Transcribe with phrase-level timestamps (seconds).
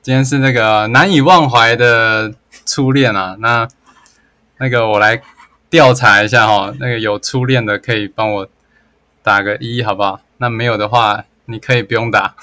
[0.00, 2.32] 今天是那个难以忘怀的
[2.64, 3.36] 初恋啊。
[3.40, 3.68] 那
[4.58, 5.20] 那个我来
[5.68, 8.48] 调查一下哈，那个有初恋的可以帮我
[9.22, 10.20] 打个一，好不好？
[10.38, 12.34] 那没有的话，你可以不用打。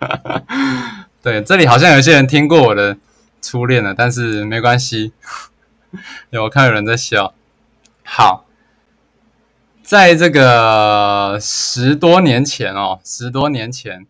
[1.22, 2.96] 对，这里好像有些人听过我的
[3.42, 5.12] 初恋了，但是没关系。
[6.30, 7.34] 有我看有人在笑。
[8.02, 8.46] 好，
[9.82, 14.06] 在这个十多年前哦，十多年前，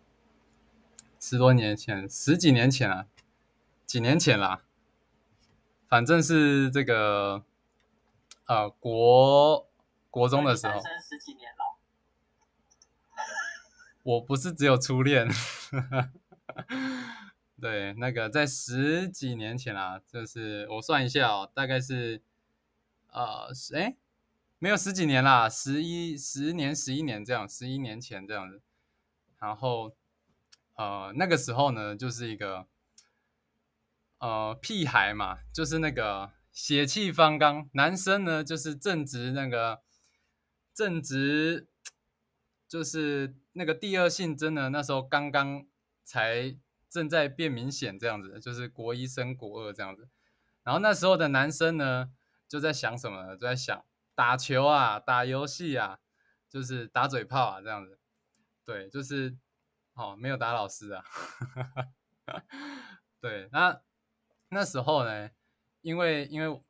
[1.27, 3.07] 十多年前，十几年前啊，
[3.83, 4.61] 几年前啦，
[5.87, 7.43] 反正是这个
[8.45, 9.67] 呃国
[10.11, 10.79] 国中的时候。
[11.01, 11.79] 十几年了。
[14.03, 15.27] 我不是只有初恋。
[17.59, 22.21] 对，那个在十几年前啦，就是我算一下哦，大概是
[23.09, 23.95] 呃，哎，
[24.59, 28.61] 没有十几年啦，十一十年、十一年这样，十一年前这样子。
[29.39, 29.95] 然后
[30.75, 32.67] 呃，那个时候呢，就是一个
[34.19, 39.81] 呃屁孩嘛，就是那个血气方刚，男生呢就是正值那个
[40.73, 41.67] 正值，
[42.67, 45.65] 就是那个第二性征呢，那时候刚刚
[46.03, 46.57] 才。
[46.87, 50.07] 正在变明显，这样子就是国一升国二这样子，
[50.63, 52.09] 然后那时候的男生呢，
[52.47, 53.35] 就在想什么？
[53.35, 55.99] 就在想打球啊，打游戏啊，
[56.47, 57.99] 就是打嘴炮啊，这样子。
[58.63, 59.35] 对，就是
[59.95, 61.03] 哦，没有打老师啊。
[63.19, 63.81] 对，那
[64.49, 65.31] 那时候呢，
[65.81, 66.61] 因为因为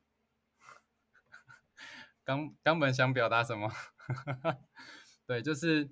[2.23, 3.71] 刚刚本想表达什么？
[5.27, 5.91] 对，就是。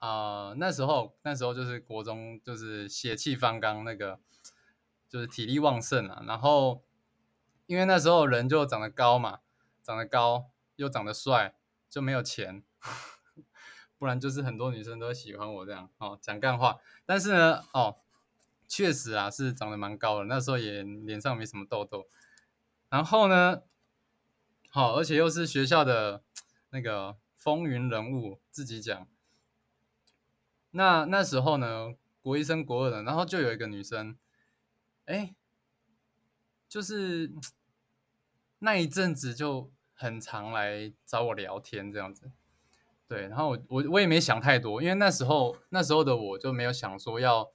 [0.00, 4.18] 啊，那时候那时候就是国中，就是血气方刚，那个
[5.10, 6.22] 就是体力旺盛啊。
[6.26, 6.82] 然后
[7.66, 9.40] 因为那时候人就长得高嘛，
[9.82, 11.54] 长得高又长得帅，
[11.90, 12.64] 就没有钱，
[14.00, 16.78] 不然就是很多女生都喜欢我这样哦，讲干话。
[17.04, 17.98] 但是呢，哦，
[18.66, 22.08] 确实啊是长得蛮高的，那时候也脸上没什么痘痘。
[22.88, 23.60] 然后呢，
[24.70, 26.22] 好，而且又是学校的
[26.70, 29.06] 那个风云人物，自己讲。
[30.70, 34.16] 那那时候呢，国一升国二的，然后就有一个女生，
[35.04, 35.34] 哎，
[36.66, 37.34] 就是
[38.60, 42.30] 那一阵子就很常来找我聊天这样子，
[43.10, 47.50] 对，然后我我我也没想太多，因为那时候那时候的我就没有想说要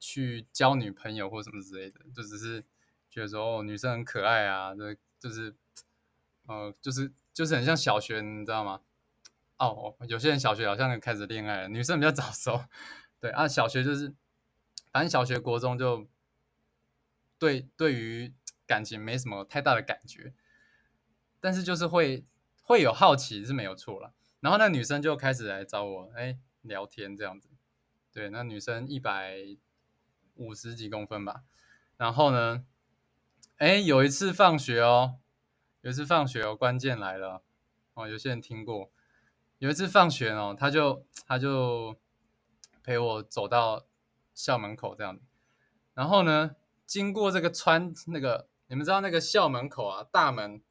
[0.00, 2.64] 去交女朋友或什么之类的，就只是
[3.10, 5.54] 觉得说哦女生很可爱啊，就就是
[6.46, 8.80] 呃就是就是很像小学，你知道吗？
[9.58, 12.64] 哦，有些人小学好像开始恋爱了，女生比较早熟。
[13.20, 14.14] 对啊，小学就是，
[14.90, 16.08] 反正小学、国中就
[17.38, 18.32] 对对于
[18.66, 20.32] 感情没什么太大的感觉，
[21.40, 22.24] 但是就是会
[22.62, 24.14] 会有好奇是没有错了。
[24.44, 27.48] 然后那女生就开始来找我，哎，聊天这样子。
[28.12, 29.38] 对，那女生一百
[30.34, 31.44] 五十几公分吧。
[31.96, 32.66] 然后呢，
[33.56, 35.14] 哎，有一次放学哦，
[35.80, 37.42] 有一次放学哦，关键来了
[37.94, 38.92] 哦，有些人听过。
[39.60, 41.96] 有一次放学哦，他就他就
[42.82, 43.86] 陪我走到
[44.34, 45.18] 校门口这样
[45.94, 46.54] 然后呢，
[46.84, 50.62] 经过这个穿那个，你们知道那个校门口啊，大门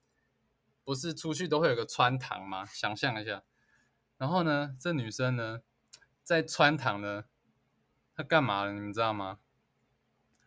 [0.83, 2.63] 不是出去都会有个穿堂吗？
[2.65, 3.41] 想象一下，
[4.17, 5.61] 然后呢，这女生呢
[6.23, 7.25] 在穿堂呢，
[8.15, 8.73] 她干嘛了？
[8.73, 9.39] 你们知道吗？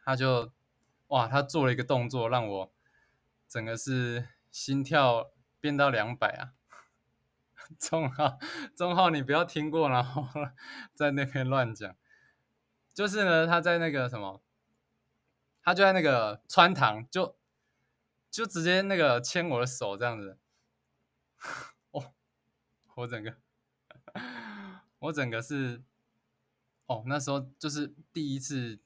[0.04, 0.53] 她就
[1.09, 2.72] 哇，她做了一个动作，让我
[3.49, 6.54] 整个是心跳变到两百啊！
[7.78, 8.38] 钟浩，
[8.77, 10.27] 钟浩，你不要听过，然后
[10.94, 11.97] 在那边乱讲。
[12.94, 14.43] 就是呢，他在那个什么，
[15.62, 17.37] 他就在那个穿堂，就
[18.31, 20.38] 就直接那个牵我的手这样子。
[21.91, 22.15] 哦，
[22.94, 23.37] 我整个，
[25.00, 25.82] 我整个是，
[26.87, 28.78] 哦，那时候就是第一次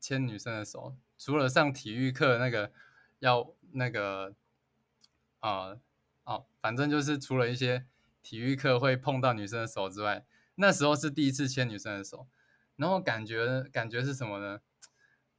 [0.00, 2.72] 牵女生的手，除了上体育课那个
[3.20, 4.34] 要那个，
[5.40, 5.76] 啊，
[6.24, 7.86] 哦，反正就是除了一些。
[8.20, 10.26] 体育课会碰到女生的手之外，
[10.56, 12.28] 那时候是第一次牵女生的手，
[12.76, 14.60] 然后感觉感觉是什么呢？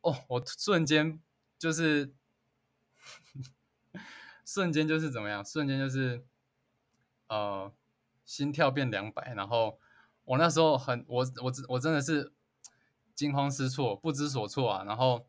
[0.01, 1.21] 哦，我瞬间
[1.59, 2.15] 就是
[4.43, 5.45] 瞬间就是怎么样？
[5.45, 6.25] 瞬间就是
[7.27, 7.71] 呃
[8.29, 9.79] 心跳变两百，然后
[10.23, 12.31] 我那时候很我我我真的是
[13.15, 14.83] 惊慌失措，不知所措啊！
[14.83, 15.27] 然后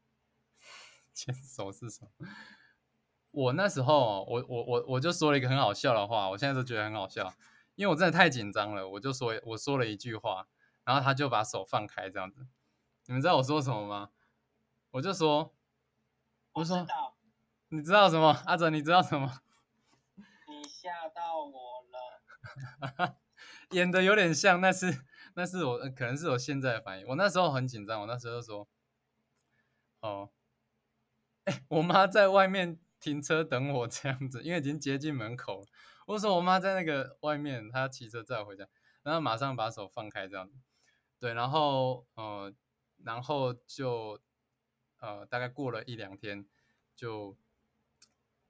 [1.14, 2.28] 牵手是什么？
[3.30, 7.32] 我那时候，我我我我就说了一个很好笑的话，我现在都觉得很好笑，
[7.74, 10.46] 因为我真的太紧张了，我就说我说了一句话，
[10.84, 12.46] 然后他就把手放开这样子。
[13.06, 14.10] 你们知道我说什么吗？
[14.90, 15.54] 我就说，
[16.52, 16.86] 我说，
[17.70, 18.42] 你知道什么？
[18.44, 19.40] 阿哲，你知道什么？
[20.86, 23.18] 吓到我了。
[23.72, 25.02] 演的有点像，那是
[25.34, 27.06] 那是我可能是我现在的反应。
[27.08, 28.68] 我那时候很紧张，我那时候就说，
[29.98, 30.30] 哦，
[31.44, 35.66] 哎，我妈在外面停车等我这样子，因为已经接近门口了。
[36.06, 38.68] 我说我妈在那个外面，她骑车载我回家，
[39.02, 40.54] 然后马上把手放开这样子。
[41.18, 42.54] 对，然后呃，
[43.02, 44.20] 然后就
[45.00, 46.46] 呃，大概过了一两天，
[46.94, 47.36] 就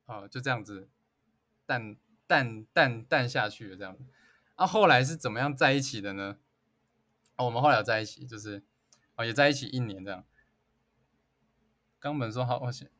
[0.04, 0.90] 呃就这样子
[1.64, 1.96] 但
[2.26, 4.04] 淡淡淡下去了这样子。
[4.54, 6.38] 啊，后来是怎么样在一起的呢？
[7.36, 8.62] 哦，我们后来有在一起，就是
[9.16, 10.24] 哦，也在一起一年这样。
[11.98, 12.90] 冈本说好，我险，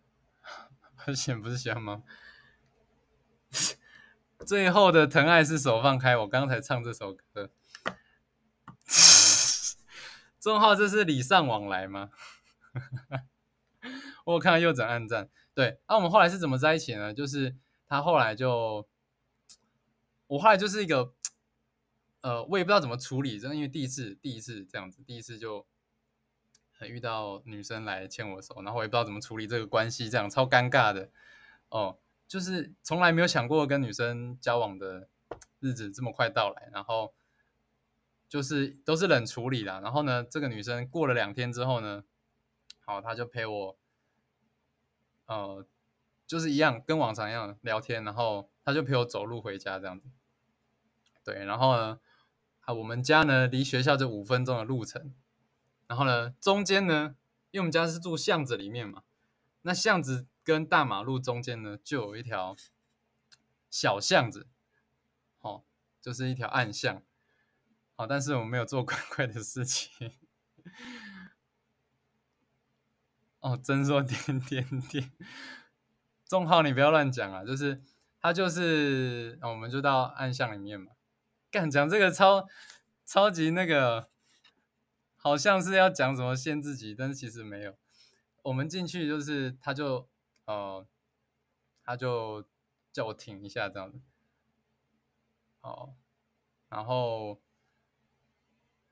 [1.07, 2.03] 我险不是喜欢吗？
[4.47, 7.51] 最后的疼爱是手放开，我刚才唱这首歌。
[10.39, 12.11] 钟浩，这是礼尚往来吗？
[14.27, 15.81] 我看到右转暗赞，对。
[15.89, 17.15] 那我们后来是怎么在一起呢？
[17.15, 17.57] 就是
[17.87, 18.87] 他后来就，
[20.27, 21.15] 我后来就是一个。
[22.23, 25.65] 呃，我也不知道怎么处理，真的，因为第一次，第一次这样子，第一次就
[26.81, 31.09] 遇到女生来牵我手，然后我也不知道怎么处理这个关系，这样超尴尬的
[31.69, 35.09] 哦，就是从来没有想过跟女生交往的
[35.61, 37.15] 日子这么快到来，然后
[38.29, 39.79] 就是都是冷处理啦。
[39.79, 42.03] 然后呢，这个女生过了两天之后呢，
[42.81, 43.79] 好，她就陪我，
[45.27, 45.65] 呃，
[46.27, 50.11] 就是一样跟往常一样聊天，然后他就陪我走路回家这样子，
[51.25, 51.99] 对，然后呢。
[52.67, 55.15] 啊，我们家呢离学校就五分钟的路程，
[55.87, 57.15] 然后呢中间呢，
[57.53, 59.05] 因为我们家是住巷子里面嘛，
[59.63, 62.57] 那巷子跟大马路中间呢就有一条
[63.71, 64.49] 小巷子，
[65.43, 65.63] 哦，
[66.01, 67.01] 就是一条暗巷，
[67.95, 70.13] 好，但是我没有做 怪怪的事情。
[73.39, 75.13] 哦，真说点 点点，
[76.27, 77.81] 钟浩你不要乱讲啊，就是
[78.27, 80.91] 他就是，我们就到暗巷里面嘛。
[81.49, 82.45] 干讲这个超
[83.05, 84.11] 超级那个，
[85.15, 87.79] 好像是要讲什么限自己，但是其实没有。
[88.43, 90.09] 我们进去就是他就
[90.47, 90.85] 呃，
[91.85, 92.45] 他就
[92.91, 94.01] 叫我停一下这样子，
[95.61, 95.95] 哦，
[96.69, 97.41] 然后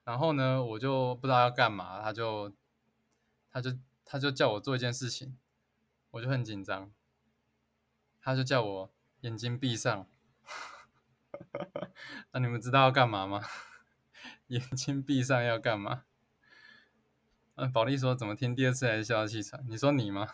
[0.05, 2.53] 然后呢，我就不知道要干嘛，他就
[3.51, 3.73] 他就
[4.05, 5.37] 他就叫我做一件事情，
[6.13, 6.93] 我就很紧张，
[8.21, 8.94] 他就叫我
[9.25, 10.06] 眼睛闭上。
[12.32, 13.43] 那你们知道要干嘛吗？
[14.49, 16.05] 眼睛闭上要干嘛？
[17.55, 19.65] 嗯，保利说怎么听第二次还是笑到气喘？
[19.67, 20.29] 你说你吗？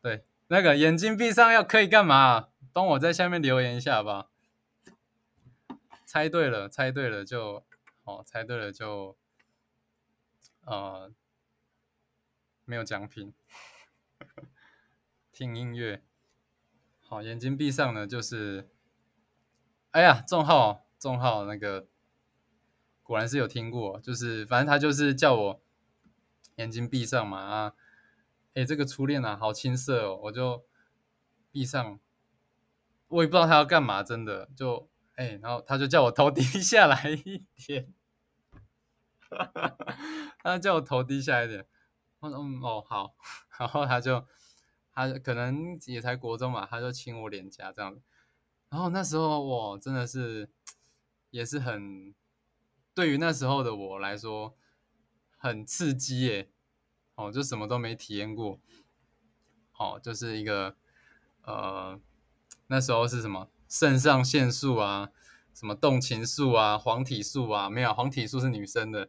[0.00, 2.50] 对，那个眼睛闭上要可以干嘛？
[2.72, 4.30] 帮我在下面留言一下吧。
[6.06, 7.66] 猜对了，猜对了就
[8.04, 9.18] 哦，猜对了就
[10.60, 11.12] 呃
[12.64, 13.34] 没有奖品。
[15.32, 16.04] 听音乐，
[17.10, 18.70] 好，眼睛闭上呢就是。
[19.90, 21.88] 哎呀，仲浩，仲浩，那个
[23.02, 25.60] 果然是有听过，就是反正他就是叫我
[26.54, 27.74] 眼睛闭上嘛啊，
[28.54, 30.64] 哎，这个初恋啊，好青涩哦，我就
[31.50, 31.98] 闭上，
[33.08, 37.92] 我也不知道他要干嘛，真的就哎，然后他就叫我头低下来一点，
[40.38, 41.66] 他叫我头低下一点，
[42.20, 43.16] 嗯哦好，
[43.58, 44.24] 然后他就
[44.92, 48.02] 他可能也才国中嘛，他就亲我脸颊这样子。
[48.68, 50.48] 然后那时候我真的是
[51.30, 52.14] 也是很，
[52.94, 54.54] 对于那时候的我来说
[55.36, 56.50] 很刺激耶，
[57.16, 58.60] 哦，就什么都没体验过，
[59.76, 60.76] 哦，就是一个
[61.42, 61.98] 呃
[62.68, 65.10] 那时候是什么肾上腺素啊，
[65.52, 69.08] 什么动情素啊，黄体素啊，没有黄体素是女生的，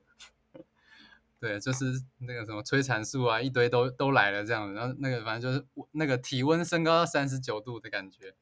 [1.42, 8.36] 对，就是那个什么催产素啊，一堆都都来了这样子，然后那个反正就是那个体温升高到三十九度的感觉。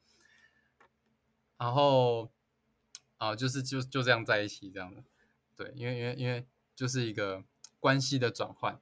[1.56, 2.30] 然后
[3.16, 5.02] 啊，就是就就这样在一起这样子，
[5.56, 7.42] 对，因为因为因为就是一个
[7.78, 8.78] 关系的转换。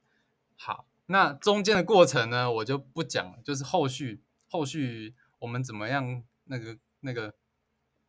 [0.57, 7.35] 好，那中间的过程呢，我就不讲了，就是后续后续我们怎么样那个那个，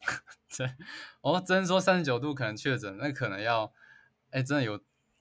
[0.58, 0.74] 对
[1.20, 3.72] 哦，真说三十九度可能确诊，那可能要
[4.30, 4.80] 哎，真的有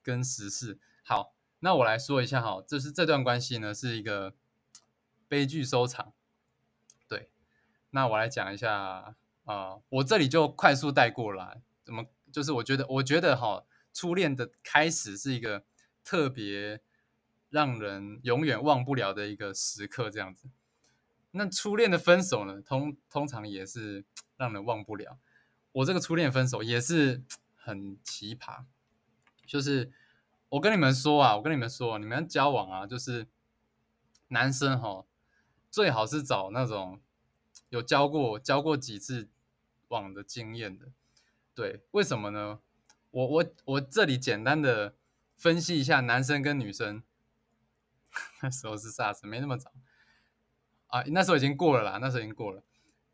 [0.09, 0.79] 跟时事。
[1.03, 4.33] 好，那我来说一下哈，就是这段关系呢是一个
[5.27, 6.13] 悲剧收场。
[7.07, 7.29] 对，
[7.91, 9.15] 那我来讲一下。
[9.45, 15.65] 啊，我这里就快速带过来，怎么就是我觉得，我觉得哈，初恋的开始是一个
[16.03, 16.81] 特别
[17.49, 20.51] 让人永远忘不了的一个时刻，这样子。
[21.31, 24.05] 那初恋的分手呢，通通常也是
[24.37, 25.17] 让人忘不了。
[25.71, 27.23] 我这个初恋分手也是
[27.57, 28.65] 很奇葩，
[29.49, 29.91] 就是
[30.49, 33.27] 我跟你们说啊，我跟你们说，你们交往啊，就是
[34.27, 35.05] 男生哈，
[35.71, 37.01] 最好是找那种
[37.69, 39.27] 有交过交过几次。
[39.89, 40.91] 网的经验的，
[41.55, 42.59] 对，为什么呢？
[43.09, 44.93] 我我我这里简单的
[45.35, 47.01] 分析一下男生跟女生，
[48.43, 49.71] 那时候是 SARS，没那么早
[50.89, 52.61] 啊，那时候已经过了啦，那时候已经过了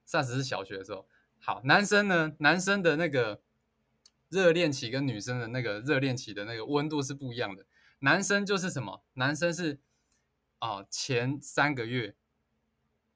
[0.05, 1.07] ，SARS 是小学的时候。
[1.39, 3.41] 好，男生呢，男生的那个
[4.35, 7.65] 热恋期跟女生的那个热恋期的那个温度是不一样的。
[7.99, 9.05] 男生就是什么？
[9.13, 9.79] 男生是
[10.59, 12.15] 啊，前三个月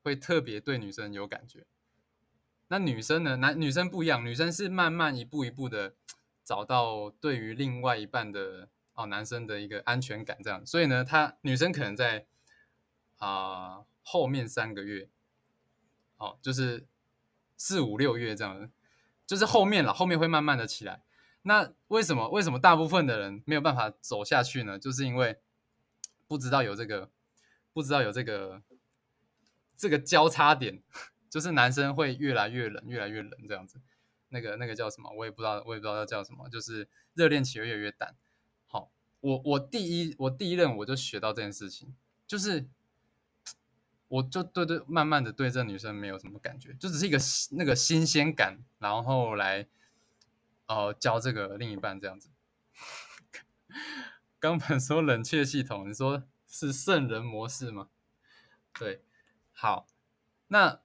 [0.02, 1.66] 会特别对女生有感觉。
[2.70, 3.36] 那女生呢？
[3.36, 5.96] 男女生不一样，女生是慢慢一步一步的
[6.46, 10.66] 找到对于另外一半的哦男生的一个安全感，这样。
[10.66, 12.28] 所以呢，她女生可能在
[13.18, 15.10] 啊后面三个月，
[16.16, 16.88] 哦，就是
[17.58, 18.72] 四五六月这样，
[19.28, 21.04] 就是后面了，后面会慢慢的起来。
[21.44, 24.78] 那为什么为什么大部分的人没有办法走下去呢？
[24.78, 25.40] 就是因为
[26.28, 27.10] 不知道有这个，
[27.74, 28.62] 不知道有这个
[29.76, 30.82] 这个交叉点。
[31.30, 33.80] 就是男生会越来越冷，越来越冷这样子，
[34.30, 35.12] 那个那个叫什么？
[35.16, 36.50] 我也不知道，我也不知道要叫什么。
[36.50, 38.16] 就是热恋期会越来越淡。
[38.66, 41.94] 好，我我第一我第一任我就学到这件事情，
[42.26, 42.66] 就是
[44.08, 47.20] 我就对对，慢慢的对这女生没有什么感觉，就只是一个
[47.52, 49.68] 那个新鲜感，然后来
[50.70, 52.30] 哦教这个另一半这样子。
[54.40, 57.90] 刚本说冷却系统，你说是圣人模式吗？
[58.80, 59.04] 对，
[59.52, 59.86] 好，
[60.48, 60.80] 那。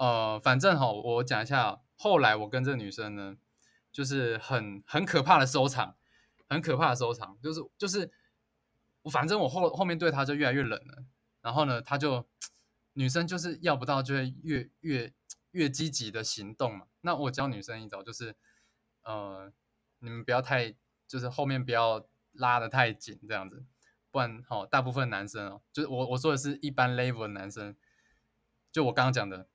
[0.00, 3.36] 呃，反正哈，我讲一下，后来我跟这女生呢，
[3.92, 5.94] 就是很很可怕的收场，
[6.48, 8.10] 很可怕的收场，就是就是
[9.02, 11.04] 我反正我后后面对她就越来越冷了，
[11.42, 12.26] 然后呢，她就
[12.94, 15.12] 女生就是要不到就会越越
[15.50, 16.86] 越积极的行动嘛。
[17.02, 18.34] 那我教女生一招，就是
[19.02, 19.52] 呃，
[19.98, 20.74] 你们不要太
[21.06, 23.64] 就是后面不要拉的太紧这样子，
[24.10, 27.76] 不然哈，大部分男生哦，就是我我说的是一般 level 的男生，
[28.70, 29.48] 就我刚刚讲的。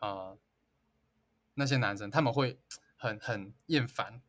[0.00, 0.36] 呃，
[1.54, 2.60] 那些男生他们会
[2.94, 4.20] 很很厌烦，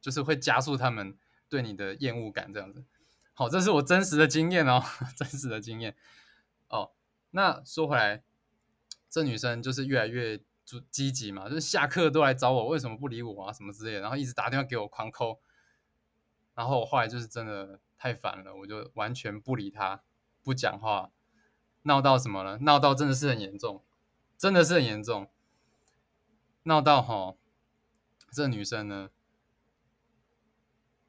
[0.00, 1.18] 就是会加速他们
[1.50, 2.82] 对你的厌恶感这样子。
[3.34, 4.82] 好，这是我真实的经验哦，
[5.14, 5.94] 真实的经验。
[6.68, 6.92] 哦，
[7.32, 8.22] 那说回来，
[9.10, 15.40] 这女生就是越来越就积极嘛，就是下课都来找我，为什么不理我啊什么之类的，然后一直打电话给我狂扣。
[16.54, 20.02] 然后我后来就是真的太烦了，我就完全不理她，
[20.42, 21.10] 不讲话，
[21.82, 22.58] 闹到什么了？
[22.58, 23.82] 闹到真的是很严重。
[24.38, 25.30] 真的是很严重，
[26.64, 27.36] 闹到哈，
[28.32, 29.10] 这女生呢，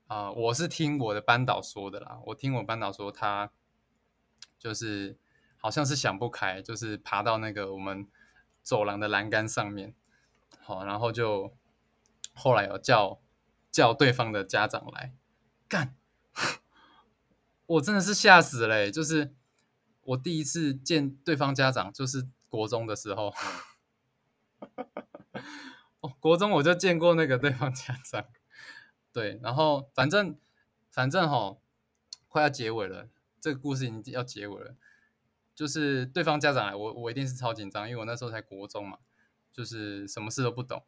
[0.05, 3.51] 啊，我是听我的班导说的啦，我听我班导说，她
[4.59, 5.17] 就是
[5.57, 8.07] 好像是想不开，就是爬到那个我们
[8.63, 9.93] 走廊的栏杆上面，
[10.61, 11.53] 好，然后就
[12.33, 13.19] 后来有叫
[13.71, 15.13] 叫对方的家长来
[15.67, 15.95] 干，
[17.67, 19.35] 我真的是吓死了，就是
[20.01, 22.27] 我第一次见对方家长，就是。
[22.53, 23.33] 国中的时候，
[26.01, 28.27] 哦，国中我就见过那个对方家长，
[29.11, 30.37] 对，然后反正
[30.91, 31.57] 反正哈，
[32.27, 33.09] 快要结尾了，
[33.41, 34.75] 这个故事已经要结尾了，
[35.55, 38.99] 就是对方家长来，我我一定是超紧张，因为我那时候才国中嘛，
[39.51, 40.83] 就是什么事都不懂。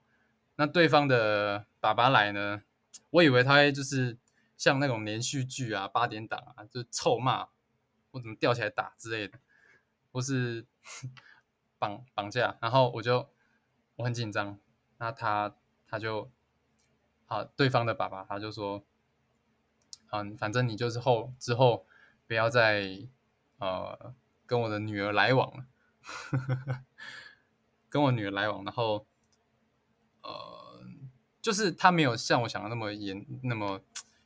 [0.55, 2.63] 那对方的爸爸来呢，
[3.12, 4.17] 我以为他会就是
[4.57, 7.50] 像那种连续剧啊、八点档啊，就臭骂
[8.12, 9.39] 或怎么吊起来打之类的，
[10.12, 10.65] 或是。
[11.77, 13.29] 绑绑架，然后我就
[13.98, 14.57] 我很紧张，
[14.98, 15.53] 那他
[15.88, 16.31] 他就
[17.27, 18.81] 啊，对方的爸爸他就说，
[20.12, 21.86] 嗯，反正你就是后之后
[22.27, 23.10] 不要再
[23.57, 24.15] 呃
[24.46, 25.66] 跟我的女儿来往了，
[27.90, 29.08] 跟我女儿来往，然后
[30.22, 30.84] 呃，
[31.42, 33.82] 就是他没有像我想的那么严，那么，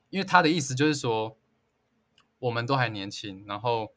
[0.10, 1.38] 因为他的意思就是说，
[2.40, 3.94] 我们都还年轻，然后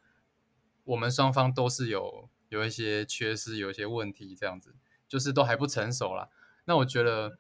[0.85, 2.29] 我们双方都是有。
[2.49, 4.77] 有一些缺失，有一些问题，这样子
[5.09, 6.29] 就是都还不成熟啦。
[6.67, 7.39] 那我觉得，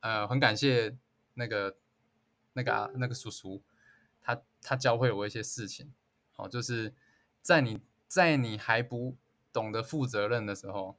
[0.00, 0.98] 呃，很感谢
[1.34, 1.76] 那个
[2.54, 3.62] 那个啊那个叔叔，
[4.20, 5.94] 他他教会我一些事情。
[6.32, 6.92] 好，就是
[7.40, 9.16] 在你在你还不
[9.52, 10.98] 懂得负责任的时候，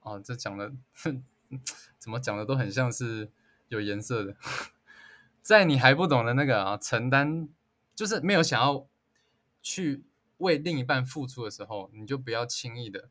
[0.00, 0.72] 哦，这讲的
[1.98, 3.30] 怎么讲的都很像是
[3.68, 4.36] 有颜色的。
[5.42, 7.48] 在你还不懂得那个啊承担，
[7.94, 8.88] 就是没有想要
[9.60, 10.04] 去。
[10.38, 13.10] 为另一半付出的时候，你就不要轻易的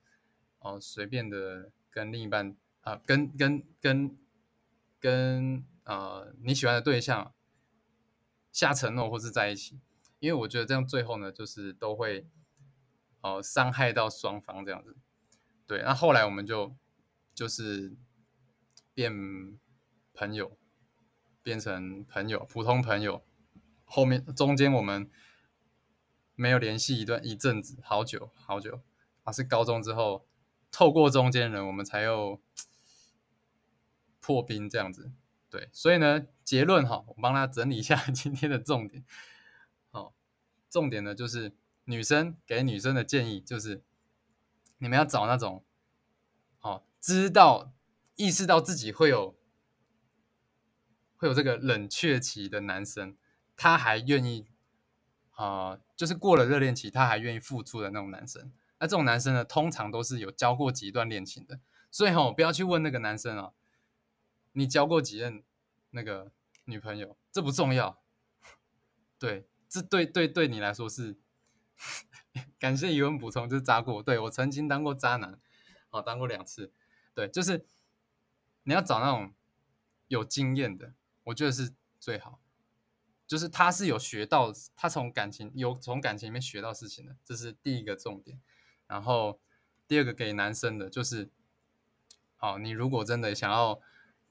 [0.59, 4.17] 哦，随便的跟另一半啊，跟跟跟
[4.99, 7.33] 跟呃你喜欢的对象
[8.51, 9.79] 下承诺或是在一起，
[10.19, 12.27] 因为我觉得这样最后呢，就是都会
[13.21, 14.97] 哦伤害到双方这样子。
[15.65, 16.75] 对，那后来我们就
[17.33, 17.95] 就是
[18.93, 19.59] 变
[20.13, 20.57] 朋友，
[21.41, 23.23] 变成朋友，普通朋友。
[23.85, 25.09] 后面中间我们。
[26.33, 28.81] 没有联系一段一阵子，好久好久，
[29.23, 30.25] 啊，是高中之后
[30.71, 32.41] 透过中间人，我们才又
[34.19, 35.11] 破冰这样子。
[35.51, 39.05] 对，所以呢，结论哈，我帮他整理一下 今天的重点。
[39.91, 40.15] 好，
[40.67, 41.55] 重点呢就是
[41.91, 43.83] 女生给女生的建议就是，
[44.77, 45.63] 你们要找那种，
[46.61, 47.73] 哦，知道
[48.15, 49.37] 意识到自己会有
[51.17, 53.17] 会有这个冷却期的男生，
[53.55, 54.47] 他还愿意
[55.31, 58.51] 啊，就是过了热恋期他还愿意付出的那种男生。
[58.79, 61.59] 那这种男生呢，通常都是有交过几段恋情的，
[61.91, 63.51] 所以哈，不要去问那个男生啊。
[64.53, 65.43] 你交过几任
[65.91, 66.31] 那个
[66.65, 67.15] 女朋友？
[67.31, 68.01] 这不重要。
[69.17, 71.17] 对，这对对对你来说是
[72.59, 74.01] 感谢疑问补充，就是渣过。
[74.01, 75.39] 对我曾经当过渣男，
[75.89, 76.71] 哦，当过两次。
[77.13, 77.65] 对，就是
[78.63, 79.33] 你要找那种
[80.07, 80.93] 有经验的，
[81.25, 82.39] 我觉得是最好。
[83.27, 88.41] 就是他是有学到，他从感情有从感情里面学到事情的，这是第一个重点。
[88.87, 89.39] 然后
[89.87, 91.29] 第二个给男生的就是，
[92.35, 93.81] 好，你如果真的想要。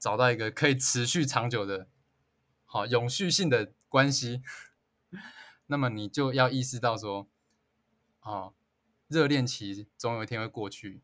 [0.01, 1.87] 找到一个可以持续长久的、
[2.65, 4.41] 好永续性的关系，
[5.67, 7.29] 那么你就要意识到说，
[8.21, 8.53] 啊，
[9.07, 11.01] 热恋期总有一天会过去，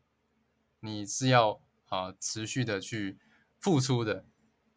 [0.80, 3.18] 你是要啊持续的去
[3.60, 4.24] 付出的。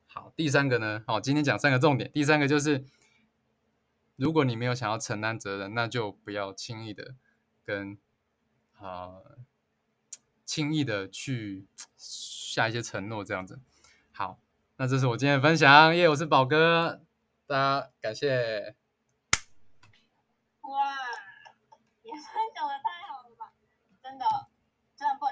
[0.06, 2.12] 好，第三个呢，好，今天讲三个重点。
[2.12, 2.84] 第三个就是，
[4.16, 7.16] 如果你没有想要承担责任，那就不要轻易的
[7.64, 7.98] 跟
[8.74, 9.22] 啊
[10.44, 13.62] 轻易的去下一些承诺，这样子。
[14.12, 14.42] 好，
[14.76, 16.10] 那这是我今天的分享，耶！
[16.10, 17.02] 我是宝哥，
[17.46, 18.76] 大家感谢。